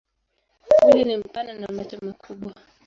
[0.81, 2.53] Mwili ni mpana na macho makubwa.